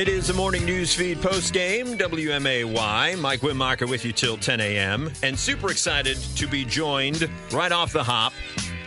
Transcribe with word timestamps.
It 0.00 0.08
is 0.08 0.28
the 0.28 0.32
morning 0.32 0.64
news 0.64 0.94
feed 0.94 1.20
post 1.20 1.52
game, 1.52 1.98
WMAY. 1.98 3.20
Mike 3.20 3.40
Wittmacher 3.40 3.86
with 3.86 4.02
you 4.02 4.14
till 4.14 4.38
10 4.38 4.58
a.m. 4.58 5.12
And 5.22 5.38
super 5.38 5.70
excited 5.70 6.16
to 6.36 6.48
be 6.48 6.64
joined 6.64 7.28
right 7.52 7.70
off 7.70 7.92
the 7.92 8.02
hop 8.02 8.32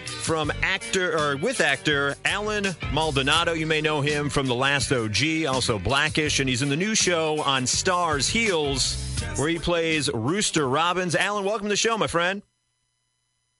from 0.07 0.51
actor 0.63 1.15
or 1.15 1.37
with 1.37 1.61
actor 1.61 2.15
Allen 2.25 2.65
Maldonado. 2.91 3.53
You 3.53 3.67
may 3.67 3.79
know 3.79 4.01
him 4.01 4.27
from 4.27 4.47
The 4.47 4.55
Last 4.55 4.91
OG, 4.91 5.45
also 5.47 5.77
Blackish, 5.77 6.39
and 6.39 6.49
he's 6.49 6.63
in 6.63 6.69
the 6.69 6.75
new 6.75 6.95
show 6.95 7.39
on 7.43 7.65
Starz 7.65 8.27
Heels, 8.27 8.97
where 9.35 9.49
he 9.49 9.59
plays 9.59 10.09
Rooster 10.11 10.67
Robbins. 10.67 11.15
Allen, 11.15 11.45
welcome 11.45 11.67
to 11.67 11.73
the 11.73 11.75
show, 11.75 11.95
my 11.95 12.07
friend. 12.07 12.41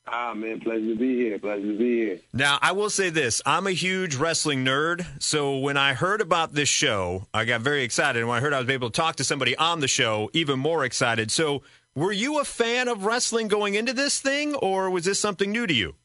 Ah, 0.06 0.34
man, 0.34 0.60
pleasure 0.60 0.88
to 0.88 0.96
be 0.96 1.16
here. 1.16 1.40
Pleasure 1.40 1.62
to 1.62 1.78
be 1.78 1.98
here. 1.98 2.20
Now, 2.34 2.60
I 2.62 2.74
will 2.74 2.90
say 2.90 3.10
this 3.10 3.42
I'm 3.46 3.68
a 3.68 3.72
huge 3.72 4.16
wrestling 4.16 4.66
nerd. 4.66 5.06
So 5.20 5.58
when 5.60 5.78
I 5.78 5.94
heard 5.94 6.20
about 6.20 6.54
this 6.54 6.70
show, 6.70 7.28
I 7.34 7.46
got 7.46 7.62
very 7.62 7.84
excited. 7.84 8.20
And 8.20 8.28
when 8.28 8.38
I 8.38 8.42
heard 8.42 8.54
I 8.54 8.60
was 8.60 8.70
able 8.70 8.90
to 8.90 8.96
talk 8.96 9.16
to 9.18 9.24
somebody 9.24 9.56
on 9.56 9.80
the 9.80 9.88
show, 9.88 10.30
even 10.34 10.60
more 10.60 10.84
excited. 10.84 11.32
So 11.32 11.64
were 11.96 12.12
you 12.12 12.40
a 12.40 12.44
fan 12.44 12.90
of 12.90 13.06
wrestling 13.06 13.48
going 13.48 13.76
into 13.76 13.94
this 13.94 14.20
thing, 14.20 14.56
or 14.56 14.90
was 14.90 15.06
this 15.06 15.20
something 15.20 15.52
new 15.52 15.66
to 15.68 15.74
you? 15.74 15.96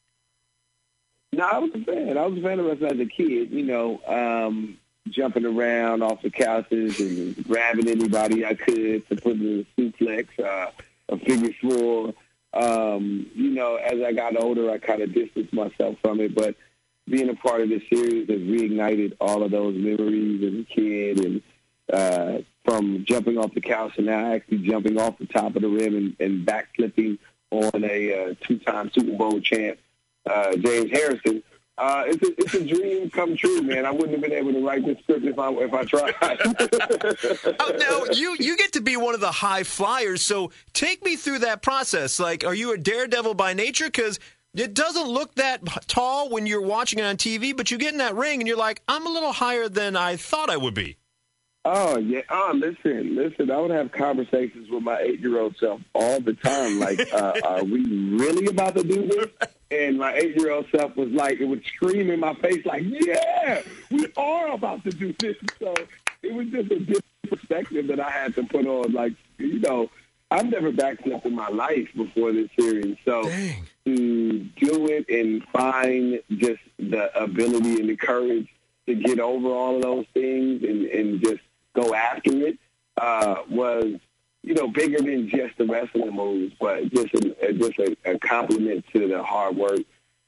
No, 1.33 1.45
I 1.45 1.59
was 1.59 1.71
a 1.74 1.85
fan. 1.85 2.16
I 2.16 2.27
was 2.27 2.38
a 2.38 2.43
fan 2.43 2.60
of 2.60 2.66
wrestling 2.66 2.93
as 2.93 3.01
a 3.01 3.07
kid, 3.07 3.51
you 3.51 3.65
know, 3.65 4.01
um, 4.07 4.79
jumping 5.09 5.45
around 5.45 6.02
off 6.02 6.23
the 6.23 6.30
couches 6.30 7.01
and 7.01 7.45
grabbing 7.45 7.88
anybody 7.88 8.46
I 8.46 8.55
could 8.55 9.09
to 9.09 9.16
put 9.16 9.37
in 9.37 9.66
a 9.66 9.80
suplex, 9.80 10.29
uh, 10.38 10.71
a 11.09 11.19
figure 11.19 11.52
four 11.60 12.15
um, 12.59 13.30
you 13.35 13.51
know, 13.51 13.77
as 13.77 14.03
I 14.03 14.12
got 14.12 14.41
older, 14.41 14.71
I 14.71 14.79
kind 14.79 15.03
of 15.03 15.15
distanced 15.15 15.53
myself 15.53 15.97
from 16.03 16.21
it. 16.21 16.35
But 16.35 16.57
being 17.09 17.29
a 17.29 17.35
part 17.35 17.61
of 17.61 17.69
this 17.69 17.83
series 17.89 18.29
has 18.29 18.41
reignited 18.41 19.16
all 19.21 19.43
of 19.43 19.51
those 19.51 19.77
memories 19.77 20.43
as 20.43 20.61
a 20.61 20.65
kid, 20.65 21.24
and 21.24 21.43
uh, 21.93 22.43
from 22.65 23.05
jumping 23.07 23.38
off 23.38 23.55
the 23.55 23.60
couch 23.60 23.95
and 23.97 24.07
now 24.07 24.32
actually 24.32 24.59
jumping 24.59 24.99
off 24.99 25.19
the 25.19 25.27
top 25.27 25.57
of 25.57 25.63
the 25.63 25.69
rim 25.69 25.97
and, 25.97 26.16
and 26.21 26.47
backflipping 26.47 27.19
on 27.51 27.85
a 27.85 28.30
uh, 28.30 28.35
two-time 28.43 28.91
Super 28.93 29.16
Bowl 29.16 29.41
champ, 29.41 29.79
uh, 30.29 30.54
James 30.57 30.91
Harrison. 30.91 31.43
Uh, 31.79 32.04
it's 32.07 32.23
a 32.23 32.40
it's 32.40 32.54
a 32.54 32.65
dream 32.66 33.09
come 33.09 33.37
true, 33.37 33.62
man. 33.62 33.87
I 33.87 33.93
wouldn't 33.93 34.12
have 34.12 34.21
been 34.21 34.32
able 34.32 34.52
to 34.52 34.66
write 34.66 34.84
this 34.84 34.98
script 35.04 35.24
if 35.24 35.38
I 35.38 35.51
if 35.52 35.73
I 35.73 35.85
tried. 35.85 36.15
oh, 37.60 37.76
now 37.79 38.12
you 38.12 38.37
you 38.38 38.57
get 38.57 38.73
to 38.73 38.80
be 38.80 38.96
one 38.96 39.15
of 39.15 39.20
the 39.20 39.30
high 39.30 39.62
flyers. 39.62 40.20
So 40.23 40.51
take 40.73 41.04
me 41.04 41.15
through 41.15 41.40
that 41.40 41.62
process. 41.62 42.18
Like, 42.18 42.45
are 42.45 42.54
you 42.54 42.73
a 42.73 42.79
daredevil 42.79 43.35
by 43.35 43.54
nature? 43.54 43.87
Because 43.87 44.18
it 44.54 44.74
doesn't 44.74 45.09
look 45.09 45.35
that 45.37 45.60
tall 45.87 46.30
when 46.30 46.46
you're 46.46 46.60
watching 46.60 46.98
it 46.98 47.02
on 47.02 47.16
TV, 47.16 47.57
but 47.57 47.70
you 47.70 47.79
get 47.79 47.92
in 47.92 47.98
that 47.98 48.16
ring 48.16 48.40
and 48.40 48.48
you're 48.48 48.57
like, 48.57 48.82
I'm 48.88 49.07
a 49.07 49.10
little 49.10 49.32
higher 49.32 49.68
than 49.68 49.95
I 49.96 50.16
thought 50.16 50.51
I 50.51 50.57
would 50.57 50.74
be. 50.74 50.98
Oh 51.71 51.99
yeah. 51.99 52.23
Oh, 52.30 52.55
listen, 52.55 53.15
listen. 53.15 53.51
I 53.51 53.61
would 53.61 53.71
have 53.71 53.93
conversations 53.93 54.71
with 54.71 54.83
my 54.83 54.99
eight-year-old 55.01 55.55
self 55.59 55.83
all 55.95 56.19
the 56.19 56.33
time. 56.33 56.79
Like, 56.79 57.13
uh, 57.13 57.35
are 57.45 57.63
we 57.63 57.85
really 58.16 58.47
about 58.47 58.75
to 58.77 58.83
do 58.83 59.07
this? 59.07 59.49
And 59.71 59.99
my 59.99 60.15
eight-year-old 60.15 60.65
self 60.75 60.97
was 60.97 61.10
like, 61.10 61.41
it 61.41 61.45
would 61.45 61.63
scream 61.66 62.10
in 62.10 62.21
my 62.21 62.33
face, 62.37 62.65
like, 62.65 62.85
"Yeah, 62.87 63.60
we 63.91 64.06
are 64.16 64.53
about 64.53 64.83
to 64.84 64.91
do 64.91 65.15
this." 65.19 65.37
So 65.59 65.75
it 66.22 66.33
was 66.33 66.47
just 66.47 66.72
a 66.72 66.78
different 66.78 67.05
perspective 67.28 67.87
that 67.88 68.00
I 68.00 68.10
had 68.10 68.34
to 68.37 68.44
put 68.44 68.66
on. 68.66 68.94
Like, 68.94 69.12
you 69.37 69.59
know, 69.59 69.91
I've 70.31 70.50
never 70.50 70.72
backflipped 70.72 71.27
in 71.27 71.34
my 71.34 71.49
life 71.49 71.91
before 71.94 72.32
this 72.32 72.49
series, 72.59 72.97
so 73.05 73.25
Dang. 73.25 73.66
to 73.84 74.38
do 74.56 74.87
it 74.87 75.06
and 75.10 75.44
find 75.53 76.22
just 76.31 76.62
the 76.78 77.15
ability 77.15 77.78
and 77.78 77.91
the 77.91 77.97
courage 77.97 78.49
to 78.87 78.94
get 78.94 79.21
over 79.21 79.49
all 79.49 79.77
of 79.77 79.82
those 79.82 80.06
things 80.15 80.62
and, 80.62 80.87
and 80.87 81.21
just 81.22 81.43
go 81.81 81.94
after 81.94 82.31
it 82.47 82.59
uh, 83.00 83.43
was, 83.48 83.94
you 84.43 84.54
know, 84.54 84.69
bigger 84.69 84.98
than 84.98 85.28
just 85.28 85.56
the 85.58 85.66
wrestling 85.66 86.14
moves, 86.14 86.54
but 86.60 86.91
just 86.91 87.14
a, 87.14 87.53
just 87.53 87.78
a, 87.78 87.97
a 88.04 88.19
compliment 88.19 88.84
to 88.92 89.08
the 89.08 89.22
hard 89.22 89.56
work 89.56 89.80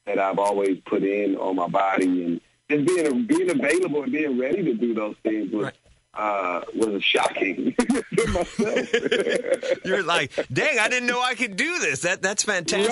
that 0.06 0.18
I've 0.18 0.38
always 0.38 0.78
put 0.86 1.02
in 1.02 1.36
on 1.36 1.56
my 1.56 1.68
body 1.68 2.06
and 2.06 2.40
just 2.68 2.86
being 2.86 3.26
being 3.26 3.50
available 3.50 4.02
and 4.02 4.12
being 4.12 4.38
ready 4.38 4.62
to 4.62 4.74
do 4.74 4.94
those 4.94 5.16
things 5.22 5.52
was 5.52 5.64
Right. 5.64 5.74
Uh, 6.14 6.62
was 6.74 7.02
shocking 7.04 7.74
to 7.78 8.26
myself. 8.28 9.84
You're 9.84 10.02
like, 10.02 10.32
dang, 10.52 10.78
I 10.78 10.88
didn't 10.88 11.06
know 11.06 11.20
I 11.20 11.34
could 11.34 11.56
do 11.56 11.78
this. 11.78 12.00
That 12.00 12.20
that's 12.22 12.42
fantastic. 12.42 12.90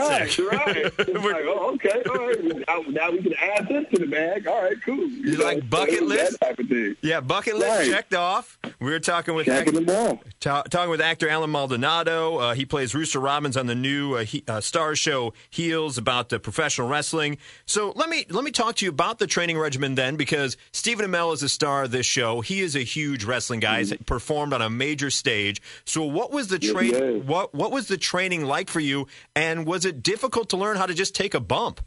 Right, 0.51 0.67
right. 0.67 0.77
It's 0.99 1.25
like, 1.25 1.45
oh, 1.47 1.75
okay, 1.75 2.03
all 2.09 2.27
right. 2.29 2.45
Now, 2.69 2.81
now 2.91 3.11
we 3.11 3.23
can 3.23 3.35
add 3.35 3.69
this 3.69 3.87
to 3.93 3.99
the 4.01 4.07
bag. 4.07 4.47
All 4.47 4.63
right, 4.63 4.77
cool. 4.85 5.09
You, 5.09 5.41
are 5.41 5.45
like 5.45 5.69
bucket 5.69 6.03
list? 6.03 6.39
type 6.41 6.59
of 6.59 6.69
thing. 6.69 6.97
Yeah, 7.03 7.21
bucket 7.21 7.57
list 7.57 7.69
Right. 7.79 7.91
checked 7.91 8.15
off. 8.15 8.59
We 8.81 8.91
were 8.91 9.01
talking 9.01 9.35
with 9.35 9.47
Checking 9.47 9.89
off. 9.91 10.19
Ta- 10.41 10.63
talking 10.63 10.91
with 10.91 11.01
actor 11.01 11.29
Allen 11.29 11.51
Maldonado. 11.51 12.37
Uh, 12.37 12.55
he 12.55 12.65
plays 12.65 12.95
Rooster 12.95 13.19
Robbins 13.19 13.57
on 13.57 13.67
the 13.67 13.75
new 13.75 14.15
uh, 14.15 14.25
he, 14.25 14.45
uh, 14.47 14.59
Starz 14.59 14.97
show 14.99 15.33
Heels 15.51 15.99
about 15.99 16.29
professional 16.43 16.89
wrestling. 16.89 17.39
So 17.67 17.93
let 17.97 18.09
me 18.09 18.25
let 18.31 18.45
me 18.45 18.51
talk 18.51 18.77
to 18.77 18.85
you 18.85 18.91
about 18.91 19.19
the 19.19 19.27
training 19.27 19.59
regimen 19.59 19.97
then, 19.97 20.17
because 20.17 20.57
Stephen 20.73 21.11
Amell 21.11 21.35
is 21.35 21.43
a 21.43 21.49
star 21.49 21.85
of 21.85 21.91
this 21.91 22.07
show. 22.07 22.41
He 22.41 22.61
is 22.61 22.77
a 22.77 22.85
huge 22.85 23.25
wrestling 23.25 23.61
guy. 23.61 23.79
He's 23.79 23.93
performed 24.07 24.53
on 24.53 24.63
a 24.63 24.71
major 24.71 25.11
stage. 25.11 25.61
So 25.85 26.05
what 26.05 26.31
was 26.31 26.49
the 26.49 26.59
Yes, 26.61 26.81
he 26.81 26.91
train? 26.93 27.27
What 27.27 27.55
what 27.55 27.73
was 27.73 27.89
the 27.89 27.97
training 27.97 28.45
like 28.45 28.71
for 28.71 28.81
you? 28.81 29.09
And 29.35 29.67
was 29.67 29.85
it 29.85 30.03
difficult 30.03 30.51
to 30.51 30.57
learn 30.57 30.77
how 30.77 30.87
to 30.87 30.95
just 30.95 31.15
take 31.15 31.35
a 31.35 31.41
bump? 31.41 31.81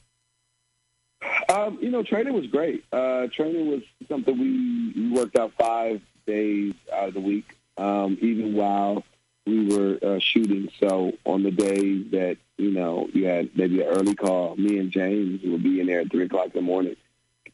Um, 1.50 1.80
you 1.82 1.90
know, 1.90 2.04
training 2.04 2.34
was 2.34 2.48
great. 2.48 2.84
Uh, 2.92 3.28
training 3.28 3.68
was 3.68 3.82
something 4.10 4.38
we, 4.38 4.94
we 4.96 5.12
worked 5.12 5.38
out 5.38 5.54
five 5.58 6.02
days 6.26 6.74
out 6.94 7.10
of 7.10 7.14
the 7.14 7.20
week, 7.20 7.46
um, 7.82 8.18
even 8.22 8.54
while 8.54 9.04
we 9.46 9.66
were 9.76 9.98
uh, 10.02 10.20
shooting. 10.20 10.70
So 10.80 11.14
on 11.26 11.44
the 11.44 11.52
days 11.52 12.12
that 12.12 12.38
you 12.58 12.72
know 12.72 13.10
you 13.14 13.26
had 13.26 13.50
maybe 13.56 13.82
an 13.82 13.88
early 13.88 14.16
call, 14.16 14.56
me 14.56 14.78
and 14.78 14.92
James 14.92 15.42
would 15.44 15.64
be 15.64 15.80
in 15.80 15.88
there 15.88 16.02
at 16.02 16.12
three 16.12 16.26
o'clock 16.26 16.48
in 16.48 16.52
the 16.54 16.62
morning, 16.62 16.96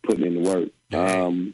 putting 0.04 0.26
in 0.26 0.44
the 0.44 0.50
work. 0.50 0.70
Um, 0.94 1.54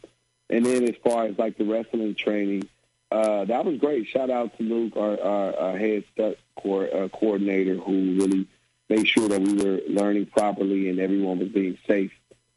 and 0.49 0.65
then 0.65 0.83
as 0.83 0.95
far 1.03 1.25
as 1.25 1.37
like 1.37 1.57
the 1.57 1.65
wrestling 1.65 2.15
training, 2.15 2.67
uh, 3.11 3.45
that 3.45 3.63
was 3.63 3.77
great. 3.77 4.07
Shout 4.07 4.29
out 4.29 4.57
to 4.57 4.63
Luke, 4.63 4.93
our, 4.97 5.21
our, 5.21 5.55
our 5.57 5.77
head 5.77 6.03
stunt 6.13 6.37
co- 6.61 6.85
uh, 6.85 7.07
coordinator, 7.09 7.75
who 7.75 8.17
really 8.19 8.47
made 8.89 9.07
sure 9.07 9.29
that 9.29 9.41
we 9.41 9.53
were 9.53 9.81
learning 9.87 10.25
properly 10.27 10.89
and 10.89 10.99
everyone 10.99 11.39
was 11.39 11.49
being 11.49 11.77
safe 11.87 12.11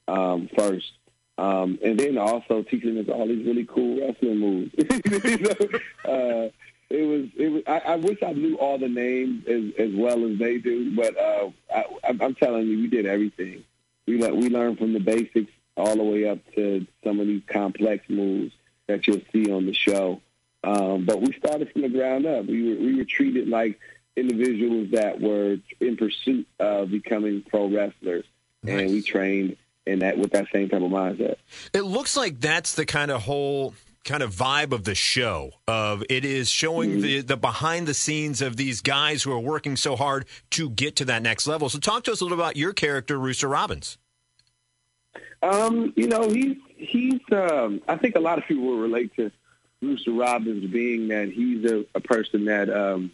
um, 0.09 0.49
first. 0.57 0.93
Um, 1.39 1.79
and 1.83 1.99
then 1.99 2.17
also 2.17 2.63
teaching 2.63 2.99
us 2.99 3.09
all 3.09 3.27
these 3.27 3.47
really 3.47 3.67
cool 3.67 4.01
wrestling 4.01 4.39
moves. 4.39 4.73
You 5.25 5.39
know, 5.39 5.79
uh, 6.05 6.49
it 6.89 7.03
was, 7.03 7.27
it 7.37 7.49
was. 7.49 7.63
I, 7.67 7.93
I 7.93 7.97
wish 7.97 8.23
I 8.23 8.33
knew 8.33 8.57
all 8.57 8.79
the 8.79 8.89
names 8.89 9.45
as, 9.47 9.65
as 9.77 9.95
well 9.95 10.25
as 10.25 10.39
they 10.39 10.59
do, 10.59 10.95
but 10.95 11.17
uh, 11.19 11.51
I, 11.75 11.85
I'm 12.21 12.35
telling 12.35 12.69
you, 12.69 12.79
we 12.79 12.87
did 12.87 13.07
everything. 13.07 13.65
We 14.07 14.23
le- 14.23 14.35
we 14.35 14.49
learned 14.49 14.79
from 14.79 14.93
the 14.93 15.01
basics 15.01 15.51
all 15.77 15.97
the 15.97 16.05
way 16.05 16.29
up 16.29 16.39
to 16.55 16.87
some 17.03 17.19
of 17.19 17.27
these 17.27 17.43
complex 17.49 18.09
moves 18.09 18.55
that 18.87 19.07
you'll 19.07 19.21
see 19.33 19.51
on 19.51 19.67
the 19.67 19.75
show. 19.75 20.21
Um, 20.63 21.05
but 21.05 21.21
we 21.21 21.33
started 21.33 21.71
from 21.73 21.83
the 21.83 21.89
ground 21.89 22.25
up. 22.25 22.47
We 22.47 22.69
were 22.69 22.81
we 22.81 22.95
were 22.97 23.05
treated 23.05 23.49
like 23.49 23.79
individuals 24.17 24.91
that 24.93 25.21
were 25.21 25.59
in 25.81 25.97
pursuit 25.97 26.47
of 26.59 26.91
becoming 26.91 27.43
pro 27.43 27.69
wrestlers, 27.69 28.25
and 28.67 28.91
we 28.91 29.03
trained 29.03 29.57
in 29.87 30.01
that 30.01 30.19
with 30.19 30.33
that 30.33 30.47
same 30.53 30.69
type 30.69 30.83
of 30.83 30.91
mindset. 30.91 31.37
It 31.73 31.83
looks 31.83 32.17
like 32.17 32.41
that's 32.41 32.75
the 32.75 32.87
kind 32.87 33.11
of 33.11 33.23
whole 33.23 33.75
kind 34.05 34.23
of 34.23 34.33
vibe 34.33 34.73
of 34.73 34.85
the 34.85 34.95
show 34.95 35.51
of 35.67 36.03
it 36.09 36.25
is 36.25 36.49
showing 36.49 37.01
the 37.01 37.21
the 37.23 37.37
behind 37.37 37.89
the 37.89 37.95
scenes 37.95 38.41
of 38.41 38.57
these 38.57 38.81
guys 38.81 39.23
who 39.23 39.33
are 39.33 39.41
working 39.41 39.77
so 39.77 39.97
hard 39.97 40.25
to 40.51 40.71
get 40.71 40.97
to 40.97 41.05
that 41.05 41.23
next 41.23 41.47
level. 41.47 41.69
So 41.69 41.79
talk 41.79 42.05
to 42.05 42.13
us 42.13 42.21
a 42.21 42.25
little 42.25 42.39
about 42.39 42.57
your 42.57 42.73
character 42.73 43.19
Rooster 43.19 43.49
Robbins. 43.49 43.99
Um, 45.43 45.93
you 45.97 46.09
know, 46.09 46.29
he's 46.31 46.57
he's. 46.77 47.21
Um, 47.31 47.83
I 47.89 47.97
think 47.97 48.17
a 48.17 48.21
lot 48.21 48.39
of 48.39 48.45
people 48.47 48.65
will 48.65 48.79
relate 48.79 49.15
to 49.17 49.31
Rooster 49.83 50.13
Robbins 50.13 50.71
being 50.71 51.09
that 51.09 51.29
he's 51.29 51.65
a, 51.71 51.85
a 51.95 52.01
person 52.01 52.47
that 52.47 52.71
um, 52.71 53.11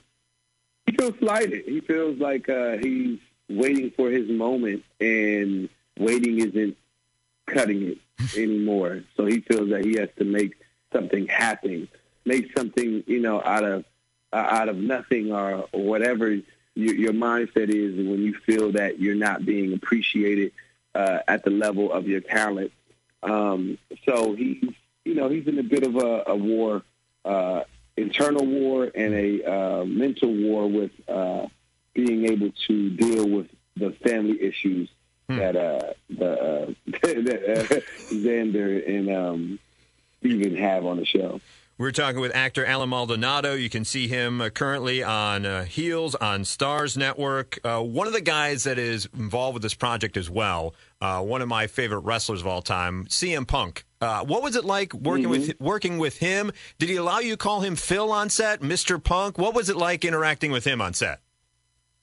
he 0.87 0.93
feels 0.93 1.19
slighted. 1.19 1.65
He 1.67 1.81
feels 1.81 2.19
like 2.19 2.49
uh, 2.49 2.77
he's 2.79 3.19
waiting 3.49 3.91
for 3.97 4.11
his 4.11 4.29
moment, 4.29 4.85
and 5.01 5.69
waiting 5.99 6.39
isn't 6.41 6.77
cutting 7.47 7.83
it 7.83 7.99
anymore. 8.37 9.03
So 9.17 9.27
he 9.27 9.41
feels 9.41 9.71
that 9.71 9.85
he 9.85 9.97
has 9.99 10.09
to 10.19 10.25
make 10.25 10.57
something 10.93 11.27
happen, 11.27 11.89
make 12.25 12.57
something 12.57 13.05
you 13.07 13.21
know 13.21 13.43
out 13.43 13.65
of 13.65 13.85
uh, 14.33 14.37
out 14.37 14.69
of 14.69 14.77
nothing 14.77 15.33
or, 15.33 15.67
or 15.73 15.85
whatever 15.85 16.39
your, 16.75 16.95
your 16.95 17.13
mindset 17.13 17.69
is 17.69 17.95
when 17.97 18.23
you 18.23 18.35
feel 18.47 18.73
that 18.73 18.99
you're 18.99 19.15
not 19.15 19.45
being 19.45 19.73
appreciated 19.73 20.53
uh, 20.95 21.19
at 21.29 21.45
the 21.45 21.51
level 21.51 21.93
of 21.93 22.07
your 22.07 22.21
talent. 22.21 22.73
Um, 23.23 23.79
so 24.07 24.35
he's, 24.35 24.65
you 25.05 25.15
know, 25.15 25.29
he's 25.29 25.47
in 25.47 25.59
a 25.59 25.63
bit 25.63 25.85
of 25.85 25.97
a, 25.97 26.25
a 26.29 26.37
war, 26.37 26.83
uh, 27.25 27.65
internal 27.97 28.45
war 28.45 28.91
and 28.95 29.15
a 29.15 29.45
uh, 29.45 29.85
mental 29.85 30.33
war 30.35 30.67
with 30.67 30.93
uh, 31.09 31.47
being 31.95 32.25
able 32.31 32.53
to 32.67 32.91
deal 32.91 33.29
with 33.29 33.49
the 33.77 33.93
family 34.03 34.43
issues 34.43 34.89
that 35.29 35.57
uh, 35.57 35.93
the 36.11 36.31
uh, 36.31 36.67
that, 36.87 37.43
uh, 37.49 37.75
Xander 38.15 38.89
and 38.89 39.11
um, 39.11 39.59
even 40.23 40.57
have 40.57 40.87
on 40.87 40.97
the 40.97 41.07
show. 41.07 41.41
We're 41.79 41.91
talking 41.91 42.21
with 42.21 42.33
actor 42.33 42.65
Allen 42.65 42.91
Maldonado. 42.91 43.55
You 43.55 43.69
can 43.71 43.85
see 43.85 44.07
him 44.07 44.41
uh, 44.41 44.51
currently 44.51 45.03
on 45.03 45.45
uh, 45.45 45.65
Heels 45.65 46.15
on 46.15 46.43
Starz 46.43 46.97
Network. 46.97 47.59
Uh, 47.65 47.81
one 47.81 48.07
of 48.07 48.13
the 48.13 48.21
guys 48.21 48.63
that 48.65 48.79
is 48.79 49.09
involved 49.19 49.55
with 49.55 49.63
this 49.65 49.75
project 49.75 50.17
as 50.17 50.31
well. 50.31 50.75
Uh, 51.01 51.23
one 51.23 51.43
of 51.43 51.49
my 51.49 51.67
favorite 51.67 52.01
wrestlers 52.01 52.43
of 52.43 52.47
all 52.47 52.63
time, 52.63 53.07
CM 53.07 53.49
Punk. 53.49 53.85
Uh, 54.01 54.23
what 54.23 54.43
was 54.43 54.55
it 54.55 54.65
like 54.65 54.93
working 54.95 55.25
mm-hmm. 55.25 55.33
with 55.33 55.61
working 55.61 55.99
with 55.99 56.19
him? 56.19 56.53
Did 56.79 56.89
he 56.89 56.97
allow 56.97 57.19
you 57.21 57.33
to 57.33 57.37
call 57.37 57.63
him 57.63 57.75
Phil 57.75 58.13
on 58.13 58.29
set, 58.31 58.63
Mister 58.63 58.99
Punk? 58.99 59.39
What 59.39 59.55
was 59.55 59.69
it 59.69 59.77
like 59.77 60.05
interacting 60.05 60.53
with 60.53 60.65
him 60.65 60.81
on 60.81 60.93
set? 60.93 61.21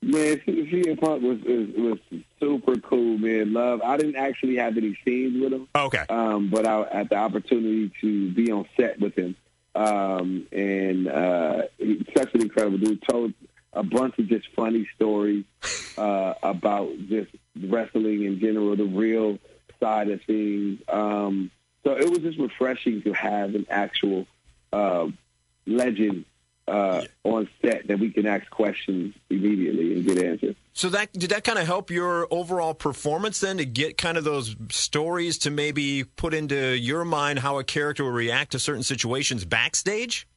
Man, 0.01 0.37
CM 0.47 0.99
Punk 0.99 1.21
was, 1.21 1.39
was, 1.41 1.99
was 2.11 2.21
super 2.39 2.79
cool, 2.79 3.17
man. 3.17 3.51
Love. 3.51 3.81
I 3.81 3.97
didn't 3.97 4.15
actually 4.15 4.55
have 4.55 4.77
any 4.77 4.97
scenes 5.03 5.41
with 5.41 5.51
him. 5.51 5.67
Okay. 5.75 6.05
Um, 6.09 6.49
but 6.49 6.65
I 6.65 6.87
had 6.91 7.09
the 7.09 7.17
opportunity 7.17 7.91
to 7.99 8.31
be 8.31 8.49
on 8.51 8.65
set 8.77 8.99
with 8.99 9.15
him, 9.15 9.35
um, 9.75 10.47
and 10.53 11.07
uh, 11.07 11.63
he's 11.77 12.05
such 12.15 12.33
an 12.33 12.41
incredible 12.41 12.77
dude. 12.77 13.03
Told 13.07 13.33
a 13.73 13.83
bunch 13.83 14.17
of 14.19 14.27
just 14.27 14.47
funny 14.55 14.87
stories 14.95 15.43
uh, 15.97 16.33
about 16.43 16.91
just 17.09 17.31
wrestling 17.61 18.23
in 18.23 18.39
general, 18.39 18.75
the 18.77 18.85
real 18.85 19.37
side 19.81 20.09
of 20.09 20.21
things. 20.23 20.79
Um, 20.87 21.51
so 21.83 21.91
it 21.91 22.09
was 22.09 22.19
just 22.19 22.39
refreshing 22.39 23.01
to 23.03 23.13
have 23.13 23.55
an 23.55 23.65
actual 23.69 24.27
uh, 24.71 25.07
legend 25.65 26.25
uh, 26.69 27.03
on 27.23 27.49
set 27.61 27.87
that 27.87 27.99
we 27.99 28.11
can 28.11 28.25
ask 28.25 28.49
questions 28.49 29.15
immediately 29.29 29.93
and 29.93 30.05
get 30.05 30.23
answers. 30.23 30.55
So 30.73 30.89
that 30.89 31.11
did 31.13 31.31
that 31.31 31.43
kind 31.43 31.59
of 31.59 31.65
help 31.65 31.91
your 31.91 32.27
overall 32.31 32.73
performance 32.73 33.39
then 33.39 33.57
to 33.57 33.65
get 33.65 33.97
kind 33.97 34.17
of 34.17 34.23
those 34.23 34.55
stories 34.69 35.37
to 35.39 35.51
maybe 35.51 36.03
put 36.03 36.33
into 36.33 36.77
your 36.77 37.03
mind 37.03 37.39
how 37.39 37.59
a 37.59 37.63
character 37.63 38.03
will 38.03 38.11
react 38.11 38.51
to 38.53 38.59
certain 38.59 38.83
situations 38.83 39.45
backstage? 39.45 40.27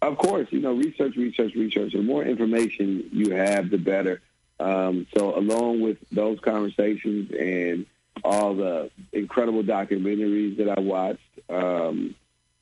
Of 0.00 0.18
course, 0.18 0.48
you 0.50 0.60
know, 0.60 0.72
research, 0.72 1.14
research, 1.14 1.54
research. 1.54 1.92
The 1.92 2.02
more 2.02 2.24
information 2.24 3.08
you 3.12 3.30
have, 3.34 3.70
the 3.70 3.78
better. 3.78 4.20
Um, 4.58 5.06
so, 5.16 5.38
along 5.38 5.80
with 5.80 5.98
those 6.10 6.40
conversations 6.40 7.30
and 7.30 7.86
all 8.24 8.54
the 8.54 8.90
incredible 9.12 9.62
documentaries 9.62 10.56
that 10.56 10.76
I 10.76 10.80
watched, 10.80 11.20
um, 11.48 12.16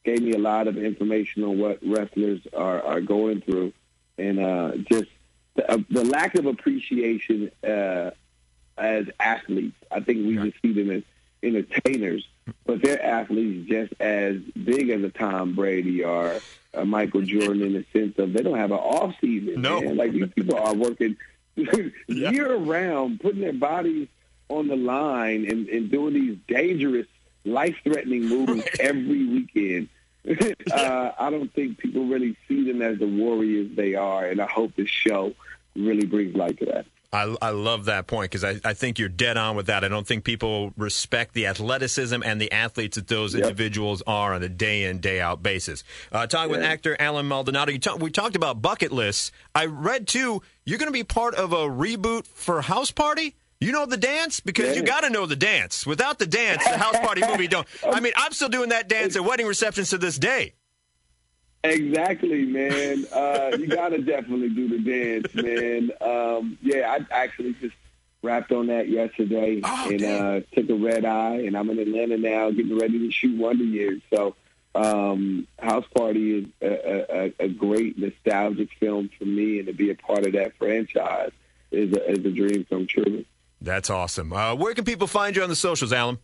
gave 0.04 0.22
me 0.22 0.32
a 0.32 0.38
lot 0.38 0.66
of 0.66 0.76
information 0.78 1.44
on 1.44 1.58
what 1.58 1.78
wrestlers 1.82 2.40
are, 2.56 2.82
are 2.82 3.00
going 3.00 3.40
through, 3.40 3.72
and 4.18 4.38
uh, 4.38 4.76
just 4.90 5.10
the, 5.54 5.70
uh, 5.70 5.78
the, 5.90 6.04
lack 6.04 6.34
of 6.34 6.46
appreciation 6.46 7.50
uh, 7.62 8.10
as 8.78 9.06
athletes. 9.18 9.76
I 9.90 10.00
think 10.00 10.26
we 10.26 10.36
just 10.36 10.60
see 10.62 10.72
them 10.72 10.90
as 10.90 11.02
entertainers, 11.42 12.26
but 12.64 12.82
they're 12.82 13.02
athletes 13.02 13.68
just 13.68 13.92
as 14.00 14.38
big 14.38 14.90
as 14.90 15.02
a 15.02 15.10
Tom 15.10 15.54
Brady 15.54 16.04
or 16.04 16.40
a 16.72 16.84
Michael 16.84 17.22
Jordan 17.22 17.62
in 17.62 17.72
the 17.72 17.84
sense 17.92 18.18
of 18.18 18.32
they 18.32 18.42
don't 18.42 18.58
have 18.58 18.72
an 18.72 18.78
off 18.78 19.14
season. 19.20 19.60
No, 19.60 19.80
man. 19.80 19.96
like 19.96 20.12
these 20.12 20.30
people 20.34 20.56
are 20.56 20.74
working 20.74 21.16
year 22.06 22.56
round, 22.56 23.20
putting 23.20 23.40
their 23.40 23.52
bodies 23.52 24.08
on 24.48 24.68
the 24.68 24.76
line 24.76 25.46
and, 25.50 25.68
and 25.68 25.90
doing 25.90 26.14
these 26.14 26.36
dangerous 26.48 27.06
life 27.44 27.76
threatening 27.82 28.28
movies 28.28 28.64
every 28.80 29.26
weekend. 29.26 29.88
uh, 30.72 31.12
I 31.18 31.30
don't 31.30 31.52
think 31.54 31.78
people 31.78 32.04
really 32.04 32.36
see 32.46 32.70
them 32.70 32.82
as 32.82 32.98
the 32.98 33.06
warriors 33.06 33.74
they 33.74 33.94
are, 33.94 34.26
and 34.26 34.40
I 34.40 34.46
hope 34.46 34.76
this 34.76 34.88
show 34.88 35.34
really 35.74 36.06
brings 36.06 36.34
light 36.34 36.58
to 36.58 36.66
that. 36.66 36.86
I, 37.12 37.34
I 37.42 37.50
love 37.50 37.86
that 37.86 38.06
point 38.06 38.30
because 38.30 38.44
I, 38.44 38.60
I 38.64 38.72
think 38.74 38.98
you're 38.98 39.08
dead 39.08 39.36
on 39.36 39.56
with 39.56 39.66
that. 39.66 39.82
I 39.82 39.88
don't 39.88 40.06
think 40.06 40.22
people 40.22 40.72
respect 40.76 41.34
the 41.34 41.48
athleticism 41.48 42.22
and 42.24 42.40
the 42.40 42.52
athletes 42.52 42.96
that 42.96 43.08
those 43.08 43.34
yep. 43.34 43.42
individuals 43.42 44.00
are 44.06 44.32
on 44.32 44.44
a 44.44 44.48
day 44.48 44.84
in, 44.84 45.00
day 45.00 45.20
out 45.20 45.42
basis. 45.42 45.82
Uh, 46.12 46.28
talking 46.28 46.52
yeah. 46.52 46.58
with 46.58 46.66
actor 46.66 46.96
Allen 47.00 47.26
Maldonado, 47.26 47.76
talk, 47.78 47.98
we 47.98 48.10
talked 48.10 48.36
about 48.36 48.62
bucket 48.62 48.92
lists. 48.92 49.32
I 49.56 49.66
read 49.66 50.06
too, 50.06 50.42
you're 50.64 50.78
going 50.78 50.86
to 50.86 50.92
be 50.92 51.02
part 51.02 51.34
of 51.34 51.52
a 51.52 51.66
reboot 51.68 52.28
for 52.28 52.62
House 52.62 52.92
Party? 52.92 53.34
You 53.60 53.72
know 53.72 53.84
the 53.84 53.98
dance 53.98 54.40
because 54.40 54.70
yeah. 54.70 54.80
you 54.80 54.82
got 54.82 55.02
to 55.02 55.10
know 55.10 55.26
the 55.26 55.36
dance. 55.36 55.86
Without 55.86 56.18
the 56.18 56.26
dance, 56.26 56.64
the 56.64 56.78
house 56.78 56.98
party 56.98 57.20
movie 57.26 57.46
don't. 57.46 57.66
I 57.86 58.00
mean, 58.00 58.14
I'm 58.16 58.32
still 58.32 58.48
doing 58.48 58.70
that 58.70 58.88
dance 58.88 59.16
at 59.16 59.24
wedding 59.24 59.46
receptions 59.46 59.90
to 59.90 59.98
this 59.98 60.18
day. 60.18 60.54
Exactly, 61.62 62.46
man. 62.46 63.04
Uh, 63.12 63.56
you 63.58 63.66
got 63.66 63.90
to 63.90 63.98
definitely 63.98 64.48
do 64.48 64.68
the 64.68 64.78
dance, 64.78 65.34
man. 65.34 65.90
Um, 66.00 66.56
yeah, 66.62 66.90
I 66.90 67.14
actually 67.14 67.52
just 67.60 67.74
wrapped 68.22 68.50
on 68.50 68.68
that 68.68 68.88
yesterday 68.88 69.60
oh, 69.62 69.90
and 69.90 70.02
uh, 70.02 70.40
took 70.54 70.70
a 70.70 70.74
red 70.74 71.04
eye, 71.04 71.42
and 71.46 71.56
I'm 71.56 71.68
in 71.68 71.78
Atlanta 71.78 72.16
now, 72.16 72.50
getting 72.50 72.78
ready 72.78 72.98
to 73.00 73.10
shoot 73.10 73.36
Wonder 73.36 73.64
Years. 73.64 74.00
So, 74.08 74.36
um, 74.74 75.46
House 75.58 75.86
Party 75.94 76.38
is 76.38 76.46
a, 76.62 77.14
a, 77.14 77.44
a 77.44 77.48
great 77.48 77.98
nostalgic 77.98 78.70
film 78.78 79.10
for 79.18 79.26
me, 79.26 79.58
and 79.58 79.66
to 79.66 79.74
be 79.74 79.90
a 79.90 79.94
part 79.94 80.26
of 80.26 80.32
that 80.32 80.56
franchise 80.56 81.32
is 81.70 81.92
a, 81.92 82.10
is 82.10 82.24
a 82.24 82.30
dream 82.30 82.66
come 82.70 82.86
true. 82.86 83.26
That's 83.60 83.90
awesome. 83.90 84.32
Uh, 84.32 84.54
where 84.54 84.74
can 84.74 84.84
people 84.84 85.06
find 85.06 85.36
you 85.36 85.42
on 85.42 85.48
the 85.48 85.56
socials, 85.56 85.92
Allen? 85.92 86.18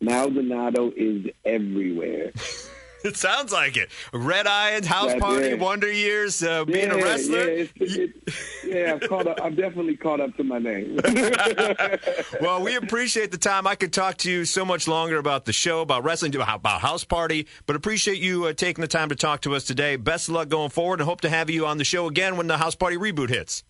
Maldonado 0.00 0.92
is 0.96 1.26
everywhere. 1.44 2.32
it 3.04 3.16
sounds 3.16 3.52
like 3.52 3.76
it. 3.76 3.90
Red 4.12 4.46
Eye, 4.46 4.84
House 4.84 5.08
That's 5.08 5.20
Party, 5.20 5.46
it. 5.48 5.58
Wonder 5.58 5.90
Years, 5.90 6.42
uh, 6.42 6.64
being 6.64 6.88
yeah, 6.88 6.94
a 6.94 7.04
wrestler. 7.04 7.38
Yeah, 7.38 7.66
it's, 7.66 7.72
it's, 7.76 8.64
yeah 8.64 8.92
I've, 8.94 9.08
caught 9.08 9.26
up, 9.26 9.40
I've 9.42 9.56
definitely 9.56 9.96
caught 9.96 10.20
up 10.20 10.36
to 10.36 10.44
my 10.44 10.58
name. 10.58 11.00
well, 12.40 12.62
we 12.62 12.76
appreciate 12.76 13.30
the 13.30 13.38
time. 13.38 13.66
I 13.66 13.74
could 13.74 13.92
talk 13.92 14.16
to 14.18 14.30
you 14.30 14.44
so 14.44 14.64
much 14.64 14.88
longer 14.88 15.18
about 15.18 15.44
the 15.44 15.52
show, 15.52 15.80
about 15.80 16.04
wrestling, 16.04 16.34
about 16.34 16.80
House 16.80 17.04
Party, 17.04 17.46
but 17.66 17.76
appreciate 17.76 18.18
you 18.18 18.46
uh, 18.46 18.52
taking 18.52 18.82
the 18.82 18.88
time 18.88 19.10
to 19.10 19.16
talk 19.16 19.42
to 19.42 19.54
us 19.54 19.64
today. 19.64 19.96
Best 19.96 20.28
of 20.28 20.34
luck 20.34 20.48
going 20.48 20.70
forward, 20.70 21.00
and 21.00 21.08
hope 21.08 21.20
to 21.22 21.30
have 21.30 21.50
you 21.50 21.66
on 21.66 21.78
the 21.78 21.84
show 21.84 22.06
again 22.06 22.36
when 22.36 22.46
the 22.46 22.58
House 22.58 22.74
Party 22.74 22.96
reboot 22.96 23.28
hits. 23.28 23.64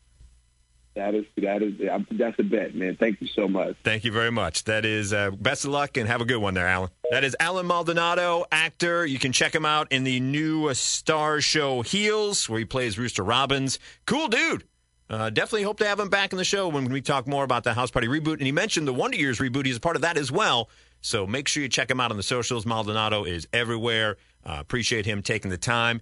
That 0.97 1.15
is 1.15 1.25
that 1.37 1.63
is 1.63 1.75
that's 2.11 2.39
a 2.39 2.43
bet, 2.43 2.75
man. 2.75 2.97
Thank 2.99 3.21
you 3.21 3.29
so 3.29 3.47
much. 3.47 3.77
Thank 3.85 4.05
you 4.05 4.11
very 4.11 4.33
much. 4.33 4.65
That 4.65 4.85
is 4.85 5.13
uh, 5.13 5.31
best 5.31 5.65
of 5.65 5.71
luck 5.71 5.97
and 5.97 6.09
have 6.09 6.21
a 6.21 6.25
good 6.25 6.39
one 6.39 6.55
there, 6.55 6.67
Allen. 6.67 6.91
That 7.11 7.23
is 7.23 7.37
Allen 7.39 7.67
Maldonado, 7.67 8.45
actor. 8.51 9.07
You 9.07 9.19
can 9.19 9.31
check 9.31 9.55
him 9.55 9.65
out 9.65 9.93
in 9.93 10.03
the 10.03 10.19
new 10.19 10.65
Starz 10.71 11.43
Show 11.43 11.83
Heels, 11.83 12.49
where 12.49 12.59
he 12.59 12.65
plays 12.65 12.99
Rooster 12.99 13.23
Robbins. 13.23 13.79
Cool 14.05 14.29
dude. 14.29 14.65
Uh, 15.09 15.29
definitely 15.29 15.65
hope 15.65 15.79
to 15.79 15.87
have 15.87 15.99
him 15.99 16.09
back 16.09 16.33
in 16.33 16.39
the 16.39 16.45
show 16.45 16.69
when 16.69 16.85
we 16.85 17.01
talk 17.01 17.27
more 17.27 17.43
about 17.43 17.65
the 17.65 17.75
House 17.75 17.91
Party 17.91 18.07
reboot. 18.07 18.35
And 18.35 18.43
he 18.43 18.53
mentioned 18.53 18.87
the 18.87 18.93
Wonder 18.93 19.17
Years 19.17 19.39
reboot. 19.39 19.67
He's 19.67 19.77
a 19.77 19.81
part 19.81 19.97
of 19.97 20.03
that 20.03 20.17
as 20.17 20.31
well. 20.31 20.71
So 21.01 21.27
make 21.27 21.49
sure 21.49 21.63
you 21.63 21.69
check 21.69 21.91
him 21.91 21.99
out 21.99 22.11
on 22.11 22.17
the 22.17 22.23
socials. 22.23 22.65
Maldonado 22.65 23.25
is 23.25 23.49
everywhere. 23.53 24.19
Uh, 24.45 24.57
appreciate 24.61 25.07
him 25.07 25.23
taking 25.23 25.51
the 25.51 25.59
time. 25.59 26.01